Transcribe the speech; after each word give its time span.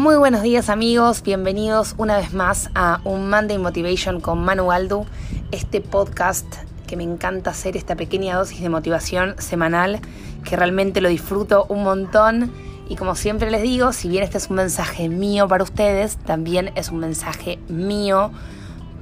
Muy 0.00 0.16
buenos 0.16 0.40
días 0.40 0.70
amigos, 0.70 1.22
bienvenidos 1.22 1.94
una 1.98 2.16
vez 2.16 2.32
más 2.32 2.70
a 2.74 3.02
un 3.04 3.28
Monday 3.28 3.58
Motivation 3.58 4.22
con 4.22 4.42
Manu 4.42 4.72
Aldu, 4.72 5.04
este 5.50 5.82
podcast 5.82 6.46
que 6.86 6.96
me 6.96 7.04
encanta 7.04 7.50
hacer, 7.50 7.76
esta 7.76 7.96
pequeña 7.96 8.34
dosis 8.34 8.62
de 8.62 8.70
motivación 8.70 9.34
semanal, 9.36 10.00
que 10.42 10.56
realmente 10.56 11.02
lo 11.02 11.10
disfruto 11.10 11.66
un 11.68 11.82
montón 11.82 12.50
y 12.88 12.96
como 12.96 13.14
siempre 13.14 13.50
les 13.50 13.60
digo, 13.60 13.92
si 13.92 14.08
bien 14.08 14.22
este 14.24 14.38
es 14.38 14.48
un 14.48 14.56
mensaje 14.56 15.10
mío 15.10 15.46
para 15.48 15.64
ustedes, 15.64 16.16
también 16.16 16.72
es 16.76 16.88
un 16.88 17.00
mensaje 17.00 17.58
mío 17.68 18.30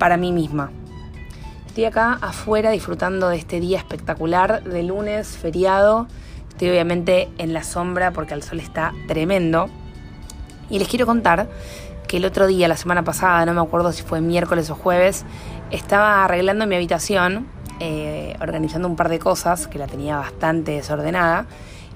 para 0.01 0.17
mí 0.17 0.33
misma. 0.33 0.73
Estoy 1.69 1.85
acá 1.85 2.19
afuera 2.21 2.73
disfrutando 2.73 3.29
de 3.29 3.37
este 3.37 3.61
día 3.61 3.79
espectacular 3.79 4.65
de 4.65 4.83
lunes, 4.83 5.29
feriado. 5.29 6.09
Estoy 6.49 6.71
obviamente 6.71 7.29
en 7.39 7.53
la 7.53 7.63
sombra 7.63 8.13
porque 8.13 8.35
el 8.35 8.43
sol 8.43 8.59
está 8.59 8.93
tremendo. 9.07 9.71
Y 10.71 10.79
les 10.79 10.89
quiero 10.89 11.07
contar 11.07 11.49
que 12.07 12.17
el 12.17 12.25
otro 12.25 12.47
día, 12.47 12.69
la 12.69 12.77
semana 12.77 13.05
pasada, 13.05 13.45
no 13.47 13.55
me 13.55 13.61
acuerdo 13.61 13.93
si 13.93 14.03
fue 14.03 14.21
miércoles 14.21 14.71
o 14.71 14.75
jueves, 14.75 15.25
estaba 15.71 16.25
arreglando 16.25 16.67
mi 16.67 16.75
habitación, 16.75 17.47
eh, 17.81 18.37
organizando 18.41 18.89
un 18.89 18.97
par 18.97 19.09
de 19.09 19.19
cosas 19.19 19.67
que 19.67 19.79
la 19.79 19.87
tenía 19.87 20.17
bastante 20.17 20.73
desordenada. 20.73 21.47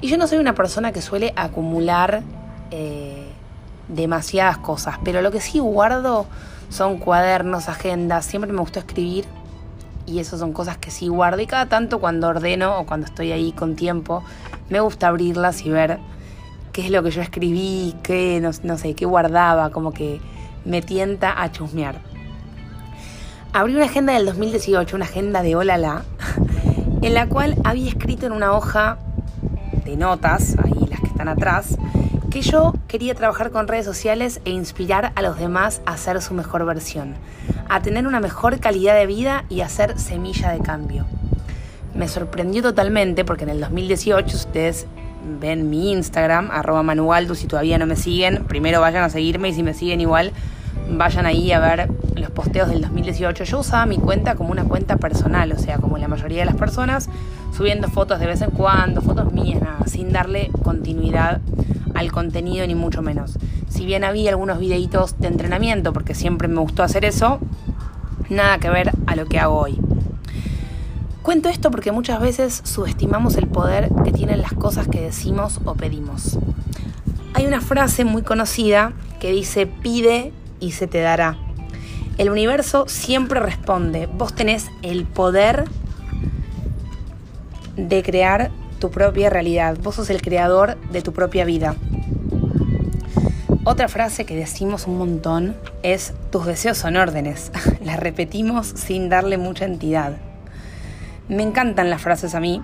Y 0.00 0.08
yo 0.08 0.18
no 0.18 0.26
soy 0.26 0.38
una 0.38 0.54
persona 0.54 0.92
que 0.92 1.00
suele 1.00 1.32
acumular 1.36 2.22
eh, 2.70 3.28
demasiadas 3.88 4.58
cosas, 4.58 4.96
pero 5.04 5.22
lo 5.22 5.30
que 5.30 5.40
sí 5.40 5.58
guardo 5.58 6.26
son 6.68 6.98
cuadernos, 6.98 7.68
agendas, 7.68 8.24
siempre 8.24 8.52
me 8.52 8.60
gustó 8.60 8.78
escribir 8.78 9.26
y 10.06 10.18
eso 10.18 10.38
son 10.38 10.52
cosas 10.52 10.78
que 10.78 10.90
sí 10.90 11.08
guardo 11.08 11.40
y 11.40 11.46
cada 11.46 11.66
tanto 11.66 12.00
cuando 12.00 12.28
ordeno 12.28 12.78
o 12.78 12.86
cuando 12.86 13.06
estoy 13.06 13.30
ahí 13.32 13.52
con 13.52 13.76
tiempo 13.76 14.24
me 14.68 14.80
gusta 14.80 15.08
abrirlas 15.08 15.64
y 15.64 15.70
ver 15.70 15.98
qué 16.72 16.84
es 16.86 16.90
lo 16.90 17.02
que 17.02 17.10
yo 17.10 17.20
escribí, 17.20 17.94
qué, 18.02 18.40
no, 18.40 18.78
sé, 18.78 18.94
qué 18.94 19.04
guardaba, 19.04 19.70
como 19.70 19.92
que 19.92 20.20
me 20.64 20.80
tienta 20.80 21.42
a 21.42 21.52
chusmear. 21.52 22.00
Abrí 23.52 23.74
una 23.74 23.84
agenda 23.84 24.14
del 24.14 24.24
2018, 24.24 24.96
una 24.96 25.04
agenda 25.04 25.42
de 25.42 25.54
Olala, 25.54 26.04
en 27.02 27.14
la 27.14 27.28
cual 27.28 27.56
había 27.64 27.88
escrito 27.88 28.26
en 28.26 28.32
una 28.32 28.52
hoja 28.52 28.98
de 29.84 29.96
notas, 29.96 30.56
ahí 30.64 30.86
las 30.88 31.00
que 31.00 31.08
están 31.08 31.28
atrás, 31.28 31.76
que 32.30 32.40
yo 32.40 32.72
quería 32.88 33.14
trabajar 33.14 33.50
con 33.50 33.68
redes 33.68 33.84
sociales 33.84 34.40
e 34.46 34.50
inspirar 34.50 35.12
a 35.14 35.20
los 35.20 35.38
demás 35.38 35.82
a 35.84 35.98
ser 35.98 36.22
su 36.22 36.32
mejor 36.32 36.64
versión, 36.64 37.14
a 37.68 37.82
tener 37.82 38.06
una 38.06 38.20
mejor 38.20 38.58
calidad 38.58 38.94
de 38.94 39.06
vida 39.06 39.44
y 39.50 39.60
a 39.60 39.68
ser 39.68 39.98
semilla 39.98 40.50
de 40.50 40.60
cambio. 40.60 41.04
Me 41.94 42.08
sorprendió 42.08 42.62
totalmente 42.62 43.26
porque 43.26 43.44
en 43.44 43.50
el 43.50 43.60
2018 43.60 44.34
ustedes 44.34 44.86
ven 45.40 45.70
mi 45.70 45.92
Instagram, 45.92 46.50
arroba 46.50 46.82
manualdo, 46.82 47.34
si 47.34 47.46
todavía 47.46 47.78
no 47.78 47.86
me 47.86 47.96
siguen, 47.96 48.44
primero 48.44 48.80
vayan 48.80 49.04
a 49.04 49.10
seguirme 49.10 49.48
y 49.48 49.54
si 49.54 49.62
me 49.62 49.74
siguen 49.74 50.00
igual, 50.00 50.32
vayan 50.90 51.26
ahí 51.26 51.52
a 51.52 51.60
ver 51.60 51.88
los 52.16 52.30
posteos 52.30 52.68
del 52.68 52.82
2018. 52.82 53.44
Yo 53.44 53.60
usaba 53.60 53.86
mi 53.86 53.98
cuenta 53.98 54.34
como 54.34 54.50
una 54.50 54.64
cuenta 54.64 54.96
personal, 54.96 55.52
o 55.52 55.58
sea, 55.58 55.78
como 55.78 55.98
la 55.98 56.08
mayoría 56.08 56.40
de 56.40 56.46
las 56.46 56.56
personas, 56.56 57.08
subiendo 57.56 57.88
fotos 57.88 58.20
de 58.20 58.26
vez 58.26 58.40
en 58.42 58.50
cuando, 58.50 59.00
fotos 59.00 59.32
mías, 59.32 59.60
nada, 59.62 59.86
sin 59.86 60.12
darle 60.12 60.50
continuidad 60.62 61.40
al 61.94 62.10
contenido 62.10 62.66
ni 62.66 62.74
mucho 62.74 63.02
menos. 63.02 63.38
Si 63.68 63.86
bien 63.86 64.04
había 64.04 64.30
algunos 64.30 64.58
videitos 64.58 65.18
de 65.18 65.28
entrenamiento, 65.28 65.92
porque 65.92 66.14
siempre 66.14 66.48
me 66.48 66.60
gustó 66.60 66.82
hacer 66.82 67.04
eso, 67.04 67.38
nada 68.28 68.58
que 68.58 68.70
ver 68.70 68.90
a 69.06 69.16
lo 69.16 69.26
que 69.26 69.38
hago 69.38 69.58
hoy. 69.58 69.78
Cuento 71.22 71.48
esto 71.48 71.70
porque 71.70 71.92
muchas 71.92 72.20
veces 72.20 72.62
subestimamos 72.64 73.36
el 73.36 73.46
poder 73.46 73.90
que 74.04 74.10
tienen 74.10 74.42
las 74.42 74.54
cosas 74.54 74.88
que 74.88 75.00
decimos 75.00 75.60
o 75.64 75.74
pedimos. 75.74 76.36
Hay 77.34 77.46
una 77.46 77.60
frase 77.60 78.04
muy 78.04 78.22
conocida 78.22 78.92
que 79.20 79.30
dice 79.30 79.66
pide 79.66 80.32
y 80.58 80.72
se 80.72 80.88
te 80.88 81.00
dará. 81.00 81.38
El 82.18 82.28
universo 82.28 82.86
siempre 82.88 83.38
responde. 83.38 84.06
Vos 84.06 84.34
tenés 84.34 84.66
el 84.82 85.04
poder 85.04 85.66
de 87.76 88.02
crear 88.02 88.50
tu 88.80 88.90
propia 88.90 89.30
realidad. 89.30 89.78
Vos 89.80 89.94
sos 89.94 90.10
el 90.10 90.22
creador 90.22 90.76
de 90.90 91.02
tu 91.02 91.12
propia 91.12 91.44
vida. 91.44 91.76
Otra 93.62 93.86
frase 93.86 94.26
que 94.26 94.34
decimos 94.34 94.88
un 94.88 94.98
montón 94.98 95.54
es 95.84 96.14
tus 96.32 96.46
deseos 96.46 96.78
son 96.78 96.96
órdenes. 96.96 97.52
La 97.84 97.96
repetimos 97.96 98.66
sin 98.66 99.08
darle 99.08 99.38
mucha 99.38 99.66
entidad. 99.66 100.16
Me 101.32 101.42
encantan 101.42 101.88
las 101.88 102.02
frases 102.02 102.34
a 102.34 102.40
mí 102.40 102.60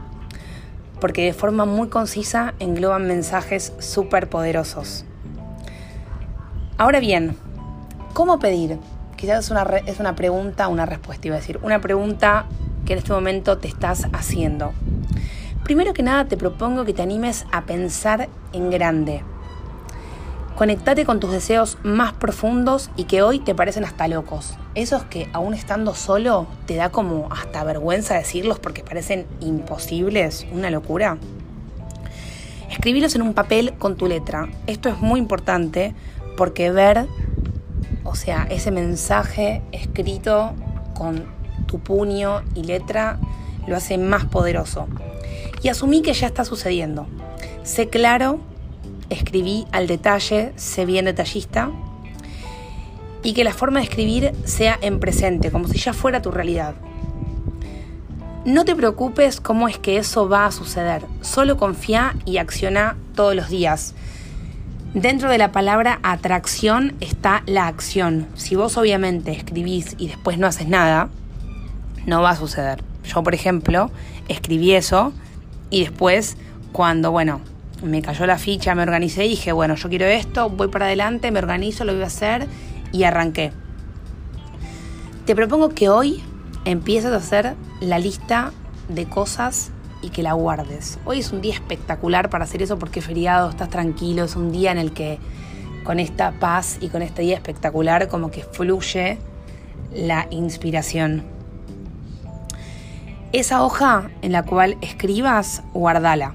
porque 1.00 1.24
de 1.24 1.32
forma 1.32 1.64
muy 1.64 1.88
concisa 1.88 2.52
engloban 2.58 3.06
mensajes 3.06 3.72
súper 3.78 4.28
poderosos. 4.28 5.06
Ahora 6.76 7.00
bien, 7.00 7.34
¿cómo 8.12 8.38
pedir? 8.38 8.78
Quizás 9.16 9.46
es 9.46 9.50
una, 9.50 9.62
es 9.86 10.00
una 10.00 10.14
pregunta, 10.14 10.68
una 10.68 10.84
respuesta, 10.84 11.28
iba 11.28 11.36
a 11.36 11.40
decir, 11.40 11.58
una 11.62 11.80
pregunta 11.80 12.44
que 12.84 12.92
en 12.92 12.98
este 12.98 13.10
momento 13.10 13.56
te 13.56 13.68
estás 13.68 14.06
haciendo. 14.12 14.74
Primero 15.64 15.94
que 15.94 16.02
nada 16.02 16.26
te 16.26 16.36
propongo 16.36 16.84
que 16.84 16.92
te 16.92 17.00
animes 17.00 17.46
a 17.50 17.62
pensar 17.64 18.28
en 18.52 18.68
grande. 18.68 19.22
Conectate 20.56 21.06
con 21.06 21.20
tus 21.20 21.32
deseos 21.32 21.78
más 21.84 22.12
profundos 22.12 22.90
y 22.96 23.04
que 23.04 23.22
hoy 23.22 23.38
te 23.38 23.54
parecen 23.54 23.86
hasta 23.86 24.08
locos. 24.08 24.58
Esos 24.78 25.02
que 25.02 25.28
aún 25.32 25.54
estando 25.54 25.92
solo 25.92 26.46
te 26.66 26.76
da 26.76 26.90
como 26.90 27.26
hasta 27.32 27.64
vergüenza 27.64 28.14
decirlos 28.14 28.60
porque 28.60 28.84
parecen 28.84 29.26
imposibles, 29.40 30.46
una 30.52 30.70
locura. 30.70 31.18
Escribirlos 32.70 33.16
en 33.16 33.22
un 33.22 33.34
papel 33.34 33.74
con 33.76 33.96
tu 33.96 34.06
letra. 34.06 34.48
Esto 34.68 34.88
es 34.88 35.00
muy 35.00 35.18
importante 35.18 35.96
porque 36.36 36.70
ver, 36.70 37.08
o 38.04 38.14
sea, 38.14 38.46
ese 38.50 38.70
mensaje 38.70 39.62
escrito 39.72 40.52
con 40.94 41.26
tu 41.66 41.80
puño 41.80 42.42
y 42.54 42.62
letra 42.62 43.18
lo 43.66 43.74
hace 43.74 43.98
más 43.98 44.26
poderoso. 44.26 44.86
Y 45.60 45.70
asumí 45.70 46.02
que 46.02 46.12
ya 46.12 46.28
está 46.28 46.44
sucediendo. 46.44 47.08
Sé 47.64 47.88
claro 47.88 48.38
escribí 49.10 49.66
al 49.72 49.88
detalle, 49.88 50.52
sé 50.54 50.86
bien 50.86 51.06
detallista, 51.06 51.72
y 53.28 53.34
que 53.34 53.44
la 53.44 53.52
forma 53.52 53.80
de 53.80 53.84
escribir 53.84 54.32
sea 54.44 54.78
en 54.80 55.00
presente, 55.00 55.50
como 55.50 55.68
si 55.68 55.76
ya 55.76 55.92
fuera 55.92 56.22
tu 56.22 56.30
realidad. 56.30 56.74
No 58.46 58.64
te 58.64 58.74
preocupes 58.74 59.38
cómo 59.38 59.68
es 59.68 59.76
que 59.76 59.98
eso 59.98 60.30
va 60.30 60.46
a 60.46 60.50
suceder, 60.50 61.02
solo 61.20 61.58
confía 61.58 62.16
y 62.24 62.38
acciona 62.38 62.96
todos 63.14 63.34
los 63.34 63.50
días. 63.50 63.94
Dentro 64.94 65.28
de 65.28 65.36
la 65.36 65.52
palabra 65.52 66.00
atracción 66.02 66.94
está 67.00 67.42
la 67.44 67.66
acción. 67.66 68.26
Si 68.34 68.56
vos 68.56 68.78
obviamente 68.78 69.30
escribís 69.32 69.94
y 69.98 70.06
después 70.06 70.38
no 70.38 70.46
haces 70.46 70.66
nada, 70.66 71.10
no 72.06 72.22
va 72.22 72.30
a 72.30 72.36
suceder. 72.36 72.82
Yo, 73.04 73.22
por 73.22 73.34
ejemplo, 73.34 73.90
escribí 74.28 74.72
eso 74.72 75.12
y 75.68 75.80
después, 75.80 76.38
cuando, 76.72 77.10
bueno, 77.10 77.42
me 77.82 78.00
cayó 78.00 78.24
la 78.24 78.38
ficha, 78.38 78.74
me 78.74 78.84
organicé 78.84 79.24
dije, 79.24 79.52
bueno, 79.52 79.74
yo 79.74 79.90
quiero 79.90 80.06
esto, 80.06 80.48
voy 80.48 80.68
para 80.68 80.86
adelante, 80.86 81.30
me 81.30 81.40
organizo, 81.40 81.84
lo 81.84 81.92
voy 81.92 82.04
a 82.04 82.06
hacer 82.06 82.48
y 82.92 83.04
arranqué. 83.04 83.52
Te 85.26 85.34
propongo 85.34 85.70
que 85.70 85.88
hoy 85.88 86.22
empieces 86.64 87.12
a 87.12 87.16
hacer 87.16 87.54
la 87.80 87.98
lista 87.98 88.52
de 88.88 89.06
cosas 89.06 89.70
y 90.02 90.10
que 90.10 90.22
la 90.22 90.32
guardes. 90.32 90.98
Hoy 91.04 91.18
es 91.20 91.32
un 91.32 91.40
día 91.40 91.54
espectacular 91.54 92.30
para 92.30 92.44
hacer 92.44 92.62
eso 92.62 92.78
porque 92.78 93.00
es 93.00 93.06
feriado, 93.06 93.50
estás 93.50 93.68
tranquilo, 93.68 94.24
es 94.24 94.36
un 94.36 94.52
día 94.52 94.72
en 94.72 94.78
el 94.78 94.92
que 94.92 95.18
con 95.84 96.00
esta 96.00 96.32
paz 96.32 96.78
y 96.80 96.88
con 96.88 97.02
este 97.02 97.22
día 97.22 97.34
espectacular 97.34 98.08
como 98.08 98.30
que 98.30 98.42
fluye 98.42 99.18
la 99.94 100.26
inspiración. 100.30 101.24
Esa 103.32 103.62
hoja 103.62 104.10
en 104.22 104.32
la 104.32 104.42
cual 104.42 104.76
escribas, 104.80 105.62
guardala. 105.74 106.34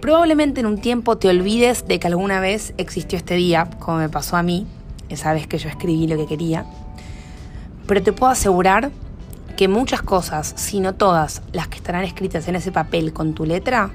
Probablemente 0.00 0.60
en 0.60 0.66
un 0.66 0.80
tiempo 0.80 1.18
te 1.18 1.28
olvides 1.28 1.86
de 1.86 1.98
que 1.98 2.06
alguna 2.06 2.40
vez 2.40 2.74
existió 2.78 3.18
este 3.18 3.34
día, 3.34 3.68
como 3.78 3.98
me 3.98 4.08
pasó 4.08 4.36
a 4.36 4.42
mí, 4.42 4.66
esa 5.08 5.32
vez 5.32 5.46
que 5.46 5.58
yo 5.58 5.68
escribí 5.68 6.06
lo 6.06 6.16
que 6.16 6.26
quería, 6.26 6.66
pero 7.86 8.02
te 8.02 8.12
puedo 8.12 8.32
asegurar 8.32 8.90
que 9.56 9.68
muchas 9.68 10.02
cosas, 10.02 10.52
si 10.56 10.80
no 10.80 10.94
todas 10.94 11.42
las 11.52 11.68
que 11.68 11.76
estarán 11.76 12.04
escritas 12.04 12.46
en 12.48 12.56
ese 12.56 12.72
papel 12.72 13.12
con 13.12 13.34
tu 13.34 13.46
letra, 13.46 13.90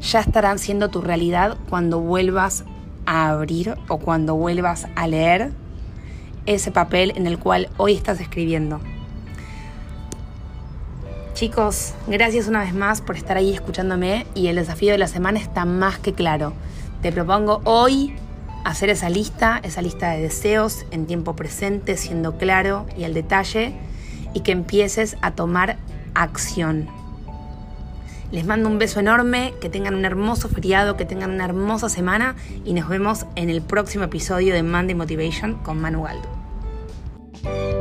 ya 0.00 0.20
estarán 0.20 0.58
siendo 0.58 0.88
tu 0.88 1.00
realidad 1.00 1.56
cuando 1.68 2.00
vuelvas 2.00 2.64
a 3.06 3.30
abrir 3.30 3.76
o 3.88 3.98
cuando 3.98 4.34
vuelvas 4.34 4.86
a 4.96 5.06
leer 5.06 5.52
ese 6.46 6.70
papel 6.70 7.12
en 7.16 7.26
el 7.26 7.38
cual 7.38 7.68
hoy 7.76 7.94
estás 7.94 8.20
escribiendo. 8.20 8.80
Chicos, 11.34 11.94
gracias 12.06 12.46
una 12.46 12.60
vez 12.60 12.74
más 12.74 13.00
por 13.00 13.16
estar 13.16 13.36
ahí 13.36 13.52
escuchándome 13.52 14.26
y 14.34 14.46
el 14.46 14.56
desafío 14.56 14.92
de 14.92 14.98
la 14.98 15.08
semana 15.08 15.40
está 15.40 15.64
más 15.64 15.98
que 15.98 16.12
claro. 16.12 16.52
Te 17.02 17.10
propongo 17.10 17.60
hoy 17.64 18.14
hacer 18.64 18.90
esa 18.90 19.08
lista, 19.08 19.60
esa 19.62 19.82
lista 19.82 20.10
de 20.10 20.22
deseos 20.22 20.86
en 20.90 21.06
tiempo 21.06 21.36
presente, 21.36 21.96
siendo 21.96 22.36
claro 22.36 22.86
y 22.96 23.04
al 23.04 23.14
detalle, 23.14 23.74
y 24.32 24.40
que 24.40 24.52
empieces 24.52 25.16
a 25.22 25.32
tomar 25.32 25.76
acción. 26.14 26.88
Les 28.32 28.44
mando 28.44 28.68
un 28.68 28.78
beso 28.78 28.98
enorme, 28.98 29.54
que 29.60 29.68
tengan 29.68 29.94
un 29.94 30.04
hermoso 30.04 30.48
feriado, 30.48 30.96
que 30.96 31.04
tengan 31.04 31.30
una 31.30 31.44
hermosa 31.44 31.88
semana 31.88 32.34
y 32.64 32.72
nos 32.72 32.88
vemos 32.88 33.26
en 33.36 33.48
el 33.48 33.62
próximo 33.62 34.04
episodio 34.04 34.54
de 34.54 34.62
Monday 34.62 34.96
Motivation 34.96 35.54
con 35.62 35.80
Manu 35.80 36.02
Galdo. 36.02 37.73